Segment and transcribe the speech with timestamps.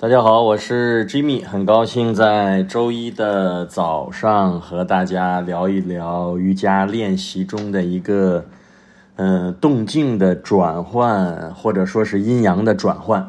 [0.00, 8.44] 大家好，我是 Jimmy，很高兴在周一的早上和大家聊一聊瑜伽练习中的一个，
[9.16, 13.28] 嗯，动静的转换，或者说是阴阳的转换。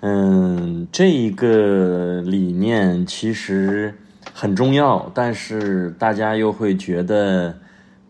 [0.00, 3.94] 嗯，这一个理念其实
[4.34, 7.54] 很重要，但是大家又会觉得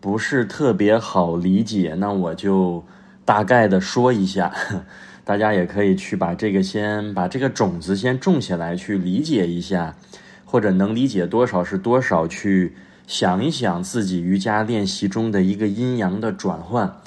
[0.01, 2.83] 不是特别好理解，那我就
[3.23, 4.51] 大概的说一下。
[5.23, 9.95] 大家也可以去把这个先把这个种子先种起来，去理解一下，
[10.45, 12.73] 或者能理解多少是多少，去
[13.05, 16.97] 想一想自己瑜伽练习中的一个阴阳的转换。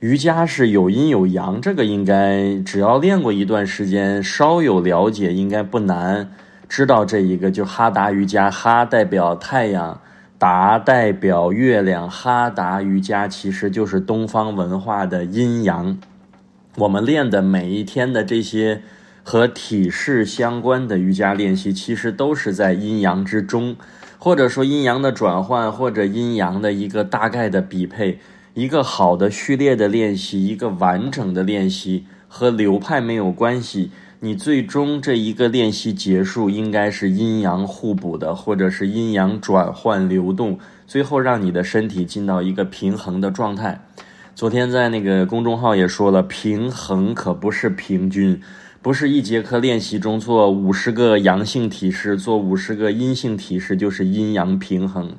[0.00, 6.30] 瑜伽是有阴有阳，这个应该只要练过一段时间，稍有了解，应该不难
[6.68, 7.50] 知道这一个。
[7.50, 10.00] 就哈达瑜伽，哈代表太阳，
[10.38, 15.98] 达代表月亮，哈达瑜伽其实就是东方文化的阴阳。
[16.76, 18.82] 我们练的每一天的这些
[19.22, 23.76] 和体式相关的瑜伽练习，其实都是在阴阳之中，
[24.18, 28.18] 或者说阴阳的转换，或者阴阳的一个大概的匹配。
[28.52, 33.90] 一个好的序列的练习，一个完整的练习和流派没有关系。
[34.20, 43.85] 你最终这一个练习结束，应该是阴阳互补的，或者是阴阳转换流动，最后让你的身体进到一个平衡的状态。
[44.36, 48.38] 昨天在那个公众号也说了，平衡可不是平均，
[48.82, 55.14] 不是一节课练习中做五十个阳性体式，做五十个阴性体式就是阴阳平衡。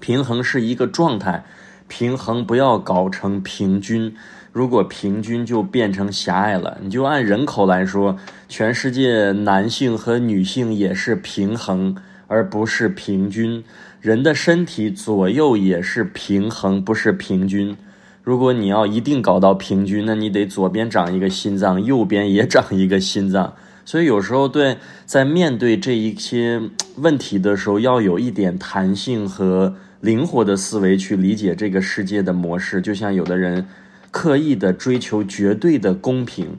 [0.00, 1.46] 平衡是一个状态，
[1.88, 4.14] 平衡不要搞成平均，
[4.52, 6.76] 如果平均就变成狭隘了。
[6.82, 8.18] 你就按人口来说，
[8.50, 13.64] 全世界男性和女性也是平衡，而不是平均。
[14.02, 17.74] 人的身体左右也是平衡，不是平均。
[18.22, 23.52] 如果你要一定搞到平均，那你得左边长一个心脏，右边也长一个心脏。
[23.84, 26.62] 所以有时候对在面对这一些
[26.98, 32.80] 问题的时候，要有一点弹性和灵活的思维去理解这个世界的模式。
[32.80, 33.66] 就像有的人
[34.12, 36.56] 刻意的追求绝对的公平，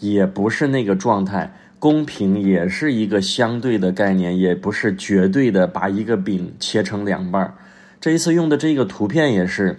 [0.00, 1.56] 也不是那个状态。
[1.78, 7.54] 公平也是一个相对的概念，也不是绝对的把一个饼切成两半儿。
[8.00, 9.78] 这一次用的这个图片也是。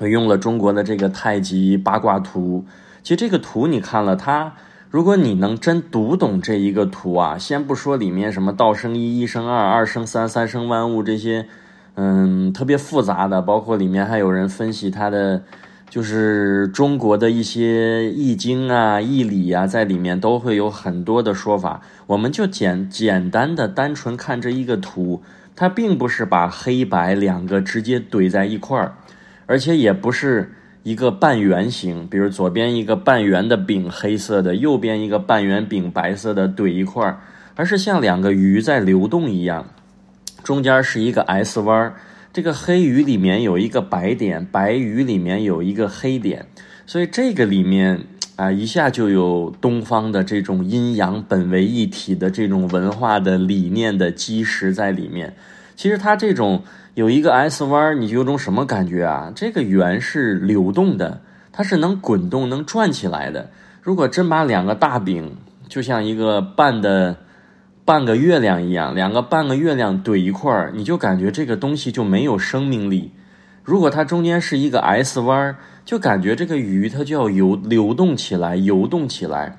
[0.00, 2.64] 用了中国的这个太极八卦图，
[3.02, 4.52] 其实这个图你看了它，
[4.90, 11.46] 如果你能真读懂这一个图啊，先不说里面什么道生一，一生二，二生三，三生万物这些，
[11.94, 15.42] 嗯，特别复杂的，包括里面还有人分析它的，
[15.88, 21.80] 就是中国的一些易经啊、易理啊，在里面都会有很多的说法。
[22.08, 25.22] 我们就简简单的单纯看这一个图，
[25.54, 28.94] 它并不是把黑白两个直接怼在一块儿。
[29.46, 30.52] 而且也不是
[30.82, 37.20] 一个半圆形，比如左边一个半圆的饼黑色的，右边一个半圆饼白色的怼一块儿，
[37.54, 39.66] 而是像两个鱼在流动一样，
[40.42, 41.94] 中间是一个 S 弯儿。
[42.32, 46.46] 这个黑鱼里面有一个白点，白鱼里面有一个黑点，
[46.84, 48.04] 所以这个里面
[48.36, 55.34] 啊，一下就有东方的这种阴阳本为一体的这种文化的理念的基石在里面。
[55.76, 56.64] 其实它这种。
[56.96, 59.30] 有一个 S 弯，你有种什么感觉啊？
[59.36, 61.20] 这个圆是流动的，
[61.52, 63.50] 它是能滚动、能转起来的。
[63.82, 65.36] 如果真把两个大饼，
[65.68, 67.18] 就像一个半的
[67.84, 73.12] 半个月亮一样，两个半个月亮怼一块儿，你就感觉这个东西就没有生命力。
[73.62, 75.54] 如果它中间是一个 S 弯，
[75.84, 79.58] 就感觉这个鱼它就要游流动起来、游动起来。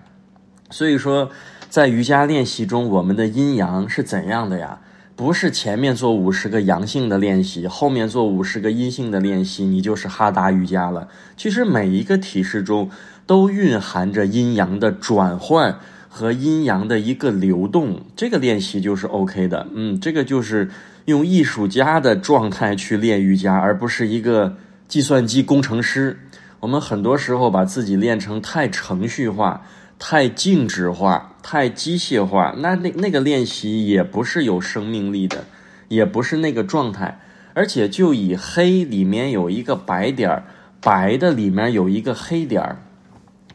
[0.72, 1.29] 所以说，
[1.69, 4.79] 在瑜伽练习中，我们的阴阳是怎样的呀？
[5.17, 11.07] 不是前面做五十个阳性的练习，后面做五十个阴性的练习，你就是哈达瑜伽了。
[11.35, 12.91] 其实每一个体式中
[13.25, 19.66] 都蕴含着阴阳的转换和阴阳的一个流动，这个练习就是 OK 的。
[19.73, 20.69] 嗯，这个就是
[21.05, 24.55] 用艺术家的状态去练瑜伽，而不是一个
[24.88, 26.19] 计算机工程师。
[26.59, 29.63] 我们很多时候把自己练成太程序化。
[30.00, 35.46] 太静止化、太机械化，那那那个练习也不是有生命力的，
[35.88, 37.20] 也不是那个状态。
[37.55, 40.44] 而且就以黑里面有一个白点儿，
[40.79, 42.78] 白的里面有一个黑点儿，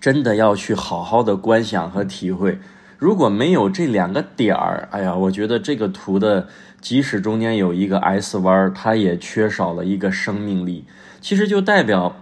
[0.01, 2.59] 真的要去好好的观想和体会。
[2.99, 6.49] 如果没有这两个点儿，哎呀，我觉得这个图的
[6.81, 10.85] 即使中间有一个 S 弯，它也缺少了一个生命力。
[11.21, 12.17] 其实就代表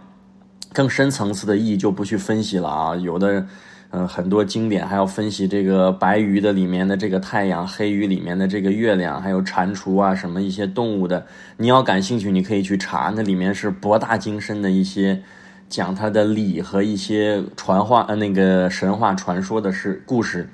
[0.75, 3.47] 更深层次的意义就不去分析了啊，有的。
[3.93, 11.27] 嗯，很多经典还要分析这个白鱼的里面的这个太阳，黑鱼里面的这个月亮，还有蟾蜍啊什么一些动物的。
[11.57, 15.21] 你要感兴趣，你可以去查，那里面是博大精深的一些
[15.69, 20.49] 讲它的理和一些传话呃那个神话传说的是故事。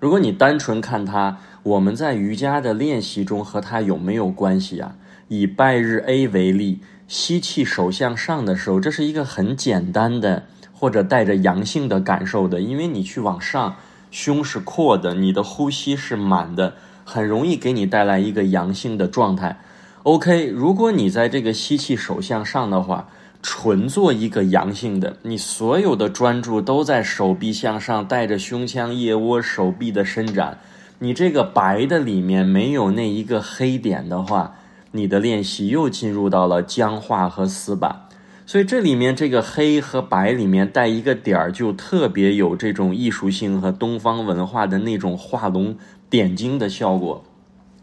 [0.00, 4.94] 如果你单纯看它，我们在瑜伽的练习中和它有没有关系啊？
[5.28, 10.44] 以拜日 A 为例，吸气手向上的时候，这是一个很简单的
[10.78, 13.74] 或者带着阳性的感受的，因为你去往上，
[14.10, 19.58] 胸是阔的，你的呼吸是满的，很容易给你带来一个阳性的状态。
[20.04, 23.08] OK，如果你在这个吸气手向上的话，
[23.42, 30.58] 纯做一个阳性的，你所有的专注都在手臂向上，带着胸腔、腋窝、手臂的伸展。
[31.00, 34.54] 你这个白的里面没有那一个黑点的话。
[34.90, 38.07] 你的练习又进入到了僵化和死板，
[38.48, 45.76] 所以这里面这个黑和白里面带一个点儿，就特别有这种艺术性和东方文化的那种画龙
[46.08, 47.22] 点睛的效果。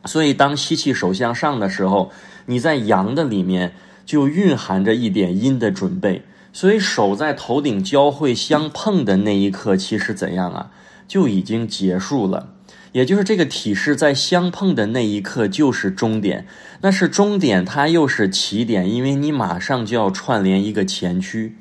[0.05, 2.11] 所以当吸气手向上的时候，
[2.47, 3.75] 你在阳的里面
[4.07, 6.23] 就蕴含着一点阴的准备。
[6.51, 10.71] 所以手在头顶交汇相碰的那一刻，其实怎样啊，
[11.07, 12.54] 就已经结束了。
[12.95, 16.47] 也就是这个体式在相碰的那一刻就是终点，
[16.79, 21.53] 那是终点，它又是起点，因为你马上就要串联一个前驱，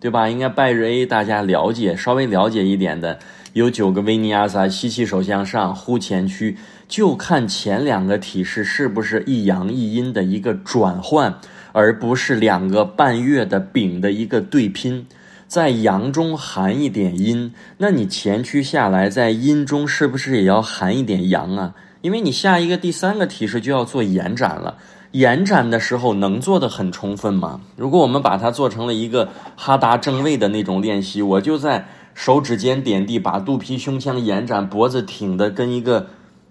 [0.00, 0.30] 对吧？
[0.30, 3.18] 应该拜日 A 大家了解，稍微了解一点的
[3.52, 6.56] 有九个维尼亚萨，吸气手向上，呼前驱，
[6.88, 11.38] 就看前两个体式是不是一阳一阴的一个转换，
[11.72, 15.06] 而不是两个半月的饼的一个对拼。
[15.48, 21.74] 在阳中含一点阴，那你前驱下来，在阴中是不是也要含一点阳啊？
[22.02, 24.76] 因为你下一个第三个提示就要做延展了，
[25.12, 27.62] 延展的时候能做的很充分吗？
[27.76, 36.06] 如果我们把它做成了一个哈达正位的那种练习，我就在手指尖点地，把肚皮胸腔延展，脖子挺的跟一个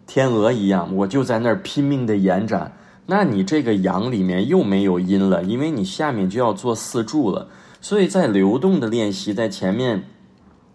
[0.08, 7.48] 天鹅一样，我就在那儿拼命的延展，那你这个阳里面又没有阴了，因为你下面就要做四柱了。
[7.80, 10.04] 所以在流动的练习，在前面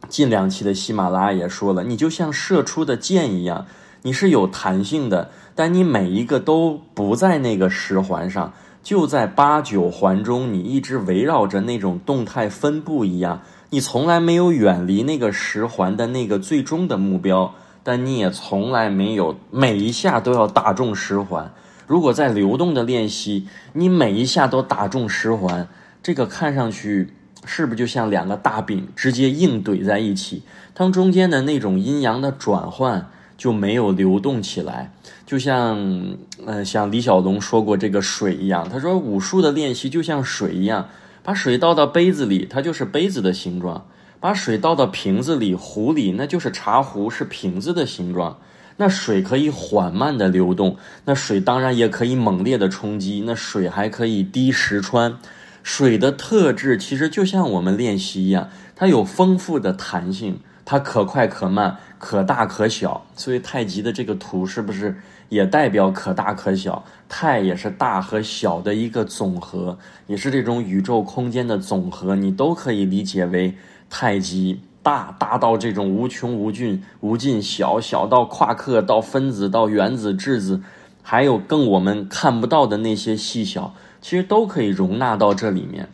[0.09, 3.67] 近两期的喜马拉雅也说了，你就像射出的箭一样，
[4.03, 8.53] 你是有弹性的，但你每一个都不在那个十环上，
[8.83, 21.53] 就在八九环中，你一直围绕着那种动态分布一样，你从来没有远离那个十环的那个最终的目标，但你也从来没有每一下都要打中十环。
[21.87, 25.69] 如果在流动的练习，你每一下都打中十环。
[26.03, 27.11] 这个看上去
[27.45, 30.43] 是不是就像两个大饼直接硬怼在一起？
[30.75, 34.93] 它们中间的那种阴阳的转换就没有流动起来，
[35.27, 36.17] 就像
[36.47, 38.69] 嗯，像李小龙说过这个水一样。
[38.69, 40.89] 他说武术的练习就像水一样，
[41.23, 43.87] 把水倒到杯子里，它就是杯子的形状；
[44.19, 48.39] 把水倒到瓶子里、壶里，那就是茶壶，是瓶子的形状。
[48.77, 55.19] 那水可以缓慢的流动，那水当然也可以猛烈的冲击，那水还可以滴石穿。
[55.63, 63.07] 水的特质其实就像我们练习一样，它有丰富的弹性，它可快可慢，可大可小。
[63.15, 64.97] 所以太极的这个图是不是
[65.29, 66.85] 也代表可大可小？
[67.09, 73.55] 太也是大和小的一个总和，也是这种宇宙空间的总和，你都可以理解为
[73.89, 80.61] 太极大大到这种无穷无尽无尽，小小到夸克到分子到原子质子，
[81.03, 83.75] 还有更我们看不到的那些细小。
[84.03, 85.89] 其实都可以容纳到这里面，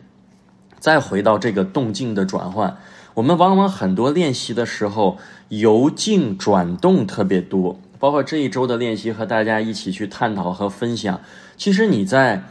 [0.79, 2.75] 再回到这个动静的转换，
[3.13, 5.17] 我们往往很多练习的时候
[5.49, 11.21] 由静转动特别多，包括这一周的练习和大家一起去探讨和分享。
[11.55, 12.43] 其实你在，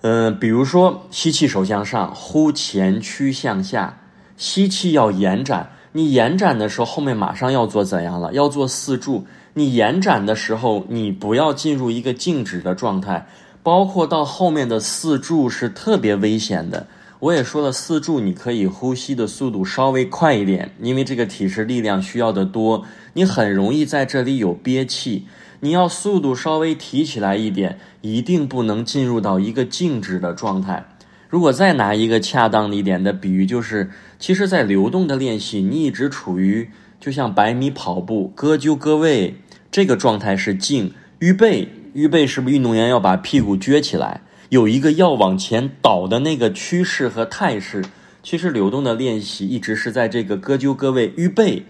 [0.00, 4.00] 呃，比如说吸气手向上，呼前屈向下，
[4.36, 8.32] 吸气要延展，你延展的时候后面马上要做怎样了？
[8.32, 9.26] 要做四柱。
[9.54, 13.26] 你延展的时候，你不要进入一个静止的状态。
[13.62, 16.86] 包括到后面的四柱是特别危险的。
[17.20, 22.84] 我也说了，四柱你可以呼吸的速度稍微快一点，因为这个体式力量需要的多，
[23.14, 25.26] 你很容易在这里有憋气。
[25.60, 30.86] 你要速度稍微提起来一点，一定不能进入到一个静止的状态。
[31.28, 39.34] 如果再拿一个恰当一点的比喻，就是其实，在流动的练习，你一直处于就像百米跑步，各就各位，
[39.72, 41.68] 这个状态是静，预备。
[41.98, 47.84] 预备是不是运动员要把屁股撅起来，有一个要往前倒的那个趋势和态势？
[48.22, 51.64] 其实流动的练习一直是在这个各就各位、预备、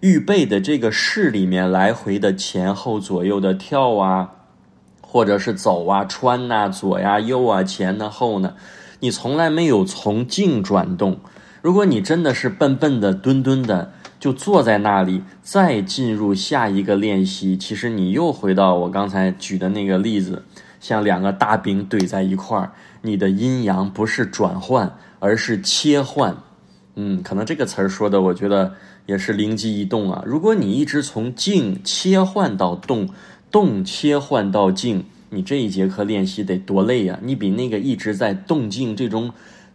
[0.00, 4.30] 预备的这个势里面来回的前后左右的跳啊，
[5.02, 8.54] 或者是走啊、穿呐、左呀、右啊、前呢、后呢，
[9.00, 11.18] 你从来没有从静转动。
[11.60, 13.92] 如果你真的是笨笨的、墩墩的。
[14.24, 17.58] 就坐在那里，再进入下一个练习。
[17.58, 20.42] 其实你又回到我刚才举的那个例子，
[20.80, 26.34] 像两个大饼怼在一块儿，你的阴阳不是转换，而是切换。
[26.94, 28.72] 嗯，可能这个词儿说的，我觉得
[29.04, 30.22] 也是灵机一动啊。
[30.24, 33.06] 如果你一直从静切换到动，
[33.50, 37.18] 动切换到静，你这一节课练习得多累呀！
[37.22, 39.30] 你比那个一直在动静这种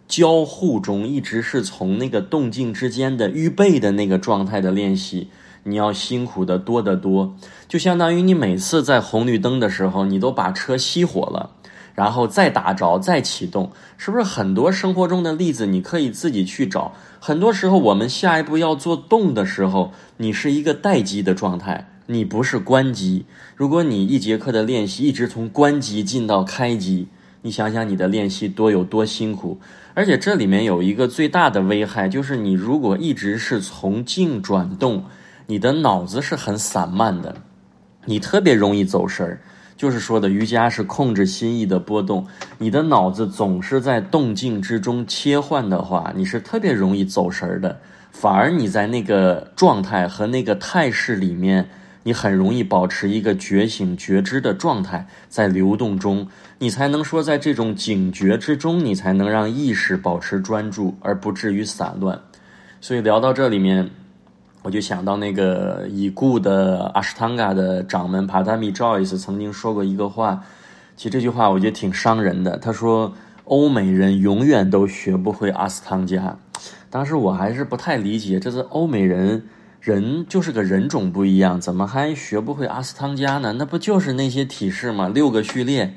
[0.10, 5.30] 交互中，一直是从那个动静之间的预备的那个状态的练习，
[5.64, 7.36] 你要辛苦的多得多。
[7.68, 11.52] 就相当于你每次在红绿灯的时候，你都把车熄火了。
[11.96, 16.94] 然后再打着，再启动，是不是很多生活中的例子你可以自己去找？
[17.20, 23.26] 很多时候我们下一步要做动的时候，你是一个待机的状态，你不是关机。
[23.56, 27.10] 如果你一节课的练习一直从关机进到开机，
[27.42, 29.60] 你想想你的练习多有多辛苦。
[29.94, 35.04] 而且这里面有一个最大的危害，就是你如果一直是从静转动，
[35.48, 37.36] 你的脑子是很散漫的，
[38.06, 39.42] 你特别容易走神儿。
[39.76, 42.28] 就是说的瑜伽是控制心意的波动，
[42.58, 47.80] 你的脑子总是在动静之中切换的话，你是特别容易走神儿的。
[48.12, 51.70] 反而你在那个状态和那个态势里面，
[52.04, 56.28] 你很容易保持一个觉醒觉知的状态，在流动中，
[56.60, 62.22] 你才能说在这种警觉之中，你才能让意识保持专注，而不至于散乱。
[62.80, 63.90] 所以聊到这里面。
[64.62, 70.44] 我就想到那个已故的阿什汤嘎的掌门帕达米 Joyce 曾经说过一个话，
[70.98, 72.58] 其实这句话我觉得挺伤人的。
[72.58, 73.14] 他说
[73.46, 76.38] ：“欧美人永远都学不会阿斯汤加。”
[76.92, 79.46] 当时我还是不太理解，这是欧美人
[79.80, 83.54] 人就是个人种不一样，怎么还学不会阿斯汤加呢？
[83.54, 85.08] 那不就是那些体式吗？
[85.08, 85.96] 六个序列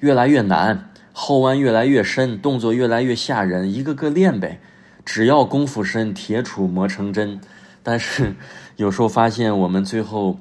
[0.00, 4.58] 越来越难，后弯越来越深，动作越来越吓人，一个个练呗。
[5.04, 7.38] 只要功夫深，铁杵磨成针。
[7.82, 8.34] 但是，
[8.76, 10.38] 有时候发现我们最后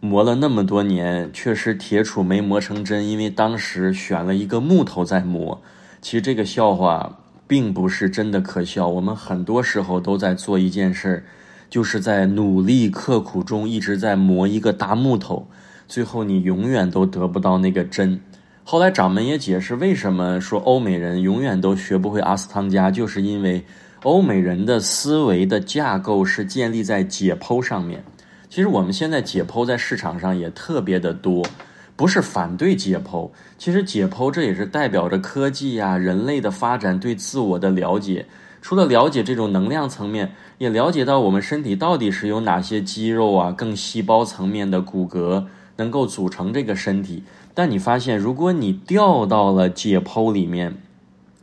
[0.00, 5.60] 磨了那么多年，确实铁杵没磨成针，因为当时选了一个木头在磨。
[6.00, 8.88] 其实这个笑话并不是真的可笑。
[8.88, 11.24] 我们很多时候都在做一件事儿，
[11.68, 15.46] 就是在努力刻苦中一直在磨一个大木头，
[15.86, 18.20] 最后你永远都得不到那个针。
[18.64, 23.64] 后来掌门也解释，为什么说欧美人永远都学不会阿斯汤加，就是因为。
[24.04, 28.02] 欧美人的思维的架构是建立在解剖上面。
[28.48, 31.46] 其实我们现在解剖在市场上也特别的多，
[31.94, 33.30] 不是反对解剖。
[33.56, 38.26] 其实解剖这也是代表着科技呀、人类的发展对自我的了解。
[38.60, 45.44] 除了了解这种能量层面，也了解到我们身体到底是有哪些肌肉啊、更细胞层面的骨骼
[45.76, 47.22] 能够组成这个身体。
[47.54, 50.76] 但你发现，如果你掉到了解剖里面，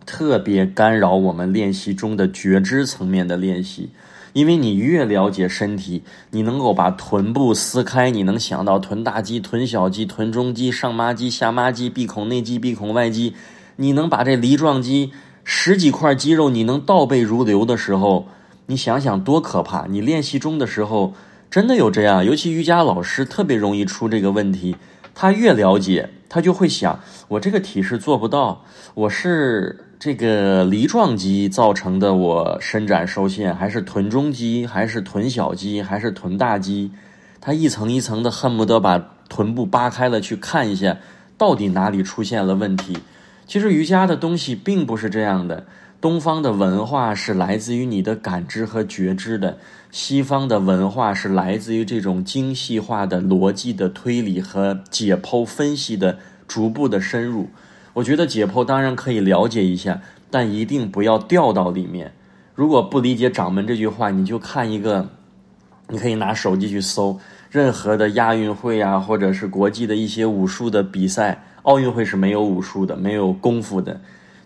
[0.05, 3.91] 特别干扰我们练习中的觉知层面的练习，
[4.33, 6.01] 因为你越了解身体，
[6.31, 13.35] 你能够把臀部撕开，你能想到臀大肌、臀小肌、臀中肌、上妈肌、下妈肌、闭孔内肌、闭孔外肌，
[13.75, 15.11] 你能把这梨状肌
[15.43, 18.27] 十几块肌肉你能倒背如流的时候，
[18.65, 19.85] 你想想多可怕！
[19.87, 21.13] 你练习中的时候
[21.51, 24.75] 真的有这样，尤其瑜伽老师特别容易出这个问题，
[25.21, 26.97] 他越了解，他就会想：
[27.27, 29.83] 我这个体式做不到，我是。
[29.99, 36.93] 这个梨状肌造成的我伸展受限，还是臀中肌，还是臀小肌，还是臀大肌？
[37.41, 38.97] 他一层一层的恨不得把
[39.27, 40.95] 臀部扒开了去看一下，
[41.38, 42.97] 到底哪里出现了问题？
[43.45, 45.65] 其实瑜伽的东西并不是这样的。
[46.01, 49.57] 东方的文化是来自于你的感知和觉知的，
[49.91, 57.49] 西方的文化是来自于这种精细化的逻辑的推理和解剖分析的逐步的深入。
[57.93, 60.01] 我觉得解剖当然可以了解一下，
[60.31, 62.13] 但一定不要掉到里面。
[62.55, 65.09] 如果不理解掌门这句话，你就看一个，
[65.89, 71.43] 你可以拿手机去搜任何的亚运会啊，或者是国际的一些武术的比赛。
[71.63, 73.99] 奥运会是没有武术的，没有功夫的。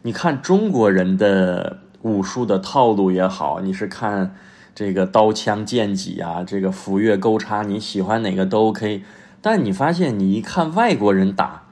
[0.06, 4.36] 你看中国人的武术的套路也好，你是看
[4.76, 9.02] 这个刀枪剑戟啊，这个斧钺钩叉，你喜欢哪个都 OK。
[9.42, 11.64] 但你发现，你一看外国人打。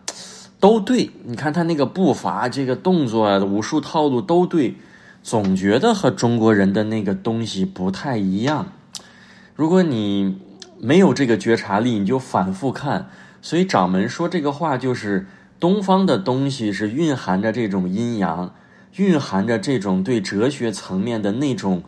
[0.62, 4.76] 都对，你看他那个步伐、这个动作、啊武术套路都对，
[5.22, 8.68] 总觉得和中国人的那个东西不太一样。
[9.56, 10.40] 如果你
[10.80, 13.10] 没有这个觉察力，你就反复看。
[13.42, 15.26] 所以掌门说这个话，就是
[15.62, 18.56] 东方的东西是蕴含着这种阴阳，
[18.96, 21.84] 蕴含着这种对哲学层面的那种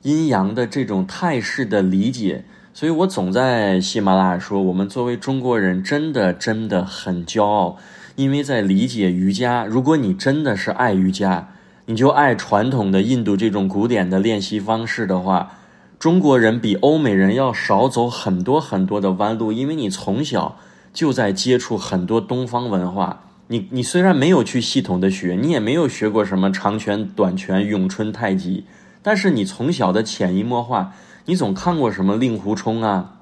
[0.00, 2.46] 阴阳的这种态势的理解。
[2.72, 7.76] 所以我总在喜马拉雅说，我们作为中国人，真的真的很骄傲。
[8.16, 11.50] 因为在理解瑜伽，如果你真的是爱瑜伽，
[11.84, 15.58] 你就爱传统的印度这种古典的练习方式的话，
[15.98, 19.52] 中国人比欧美人要少走很多很多的弯路。
[19.52, 20.56] 因为你从小
[20.98, 28.64] 就在接触很多东方文化，你你虽然没有去系统的学，你也没有学过什么长拳、短拳、咏春、太极，
[29.00, 30.92] 但是你从小的潜移默化，
[31.26, 33.12] 你总看过什么令狐冲啊，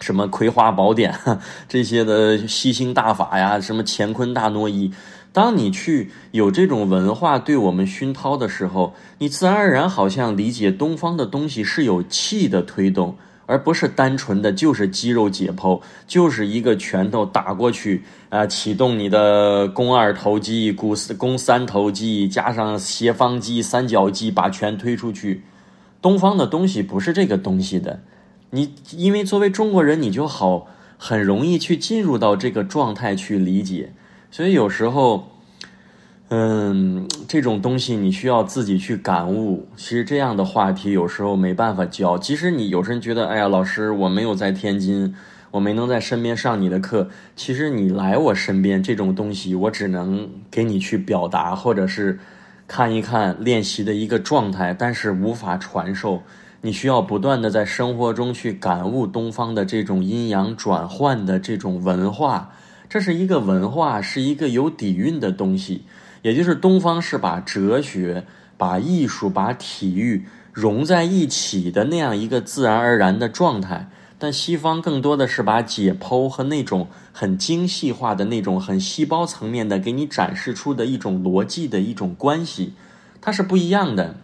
[0.00, 1.12] 什么葵花宝典
[1.68, 4.92] 这些的吸星大法呀，什么乾坤大挪移。
[5.32, 13.16] 当你去有这种文化对我们熏陶的时候，你自然而然好像理解东方的东西是有气的推动，
[13.48, 25.44] 而不是单纯的就是肌肉解剖，就是一个拳头打过去啊，启动你的肱二头肌、股四肱三头肌，加上斜方肌、三角肌，把拳推出去。
[26.02, 28.02] 东方的东西不是这个东西的，
[28.50, 30.66] 你因为作为中国人，你就好
[30.98, 33.94] 很容易去进入到这个状态去理解。
[34.30, 35.30] 所以有时候，
[36.30, 39.66] 嗯，这种东西你需要自己去感悟。
[39.76, 42.18] 其实这样的话题有时候没办法教。
[42.18, 45.14] 即使你有时候觉得，哎呀，老师我没有在天津，
[45.52, 47.08] 我没能在身边上你的课。
[47.34, 52.18] 其实你来我身边，这种东西我只能给你去表达，或者是
[52.66, 56.22] 看一看练习的一个状态，但是无法传授。
[56.60, 62.50] 你需要不断的在生活中去感悟东方的这种阴阳转换的这种文化。
[62.88, 65.84] 这是一个文化，是一个有底蕴的东西，
[66.22, 68.24] 也就是东方是把哲学、
[68.56, 73.88] 把艺术、把体育融在一起的那样一个自然而然的状态。
[74.20, 82.72] 但西方更多的是把解剖和那种很精细化的那种很细胞层面的给你展示出的一种逻辑的一种关系，
[83.20, 84.16] 它是不一样的。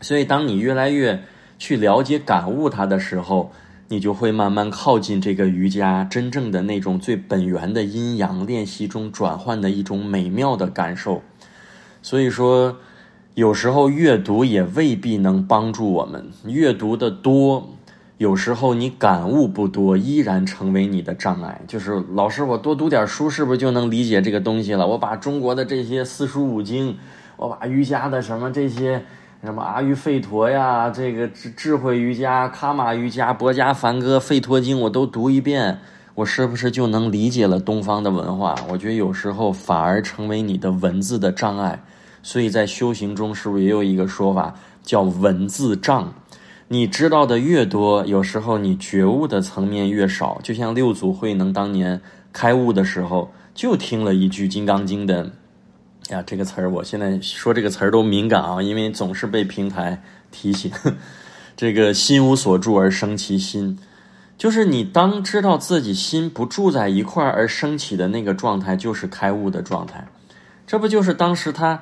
[0.00, 1.22] 所以，当你越来越
[1.58, 3.52] 去了解、感悟它的时候，
[3.88, 11.22] 你就会慢慢靠近这个瑜伽真正的那种最本源的阴阳练习中转换的一种美妙的感受。
[12.02, 12.78] 所以说，
[13.34, 16.26] 有时候阅读也未必能帮助我们。
[16.46, 17.68] 阅读的多，
[18.18, 21.60] 有时候你感悟不多，依然成为你的障碍。
[21.68, 24.86] 就是老师，我多读点书，是不是就能理解这个东西了？
[24.86, 26.96] 我把中国的这些四书五经，
[27.36, 29.04] 我把瑜伽的什么这些。
[29.46, 35.78] 什么阿育吠陀呀，这个智智慧瑜伽、卡玛瑜伽、博伽梵歌、吠陀经，我都读一遍，
[36.16, 38.56] 我是不是就能理解了东方的文化？
[38.68, 41.80] 我觉得有时候反而成为你的文字的障碍。
[42.24, 46.12] 所以在修行中，是不是也有一个说法叫文字障？
[46.66, 50.40] 你知道的越多，有时候你觉悟的层面越少。
[50.42, 52.00] 就像六祖慧能当年
[52.32, 55.30] 开悟的时候，就听了一句《金刚经》的。
[56.10, 60.70] 呀，这个词儿我现在说这个词儿都敏感啊，因为总是被平台提醒。
[61.56, 63.76] 这个心无所住而生其心，
[64.38, 70.06] 就是你当知道自己心不住在一块儿而升起的那个状态，就是开悟的状态。
[70.66, 71.80] 这不就是当时他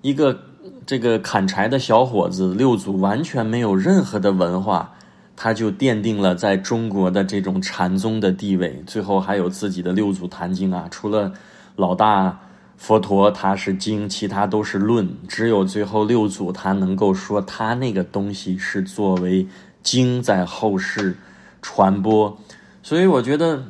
[0.00, 0.40] 一个
[0.86, 4.94] 这个砍柴的小伙子六祖，完全没有任何的文化，
[5.36, 8.82] 他就奠定了在中国的这种禅宗的地位。
[8.86, 11.30] 最后还有自己的六祖坛经啊，除了
[11.74, 12.40] 老大。
[12.76, 19.46] 佛陀他是经，其他都是论，只有最后六祖他能够说他那个东西是作为
[19.82, 21.16] 经在后世
[21.62, 22.38] 传播，
[22.82, 23.64] 所以我觉得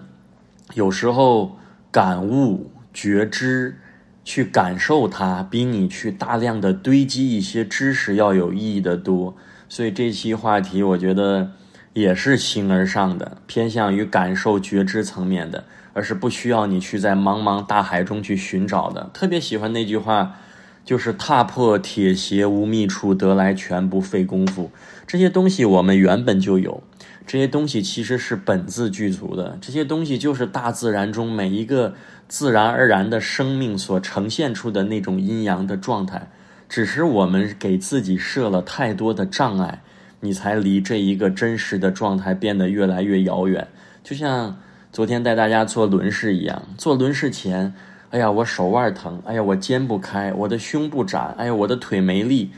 [0.74, 1.56] 有时候
[1.90, 3.78] 感悟觉知
[4.24, 9.36] 去感受它，比你去大量的堆积一些知识要有意义的多。
[9.68, 11.52] 所以这期话题我觉得
[11.92, 15.64] 也是形而上的，偏向于感受觉知层面的。
[15.96, 19.08] 而是不需要你去在茫茫大海中去寻找的。
[19.14, 20.36] 特别喜欢那句话，
[20.84, 24.70] 就是“踏破铁鞋无觅处，得来全不费功夫”。
[25.08, 26.82] 这些东西我们原本就有，
[27.26, 29.56] 这些东西其实是本自具足的。
[29.58, 31.94] 这些东西就是大自然中每一个
[32.28, 36.28] 自然而然的生命所呈现出的那种阴阳的状态。
[36.68, 39.80] 只是我们给自己设了太多的障碍，
[40.20, 43.68] 你才离这一个真实的状态变得越来越遥远。
[44.04, 44.58] 就像。
[44.96, 47.70] 昨天带大家做轮式一样，做轮式前，
[48.08, 52.50] 哎呀，我手腕疼，哎呀，我肩不开，我的胸不展，哎呀，我的腿没力，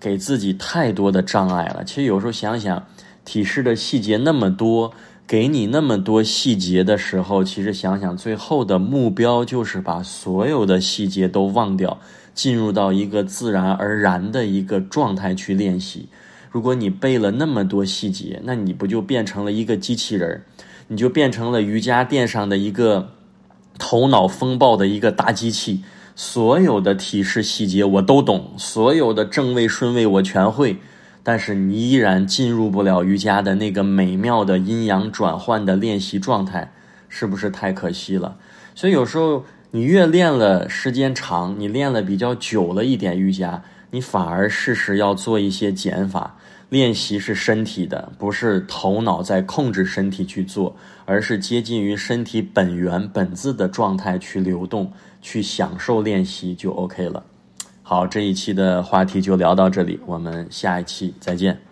[0.00, 1.84] 给自己太多的障碍了。
[1.84, 2.82] 其实有时候想想，
[3.26, 4.90] 体式的细节那么多，
[5.26, 12.00] 给你那么多细节的时候，其实想想最后的目标就是把所有的细节都忘掉，
[12.32, 16.08] 进入到一个自然而然的一个状态去练习。
[16.50, 20.42] 如果你背了那么多细节，那你不就变成了一个机器人？
[20.92, 23.12] 你就变成了瑜伽垫上的一个
[23.78, 25.82] 头脑风暴的一个大机器，
[26.14, 30.76] 所有的体式细节我都懂，所有的正位顺位我全会，
[31.22, 36.70] 但是你依然进入不了瑜伽的那个美妙的阴阳转换的练习状态，
[37.08, 38.36] 是不是太可惜了？
[38.74, 46.36] 所以有时候你越练了时间长，你练了比较久了一点瑜伽，你反而适时要做一些减法。
[46.72, 57.22] 练习是身体的，不是头脑在控制身体去做，而是接近于身体本源本质的状态去流动，去享受练习就 OK 了。
[57.82, 61.71] 好，这一期的话题就聊到这里，我们下一期再见。